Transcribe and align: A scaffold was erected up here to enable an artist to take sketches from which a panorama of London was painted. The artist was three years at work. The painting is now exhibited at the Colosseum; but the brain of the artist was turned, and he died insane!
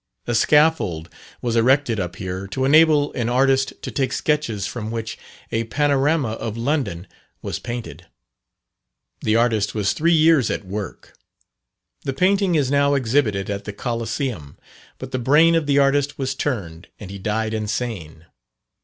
A 0.25 0.33
scaffold 0.33 1.09
was 1.43 1.55
erected 1.55 1.99
up 1.99 2.15
here 2.15 2.47
to 2.47 2.65
enable 2.65 3.13
an 3.13 3.29
artist 3.29 3.73
to 3.83 3.91
take 3.91 4.11
sketches 4.13 4.65
from 4.65 4.89
which 4.89 5.15
a 5.51 5.65
panorama 5.65 6.29
of 6.29 6.57
London 6.57 7.05
was 7.43 7.59
painted. 7.59 8.07
The 9.21 9.35
artist 9.35 9.75
was 9.75 9.93
three 9.93 10.11
years 10.15 10.49
at 10.49 10.65
work. 10.65 11.13
The 12.03 12.13
painting 12.13 12.55
is 12.55 12.71
now 12.71 12.95
exhibited 12.95 13.47
at 13.51 13.65
the 13.65 13.73
Colosseum; 13.73 14.57
but 14.97 15.11
the 15.11 15.19
brain 15.19 15.53
of 15.53 15.67
the 15.67 15.77
artist 15.77 16.17
was 16.17 16.33
turned, 16.33 16.87
and 16.99 17.11
he 17.11 17.19
died 17.19 17.53
insane! 17.53 18.25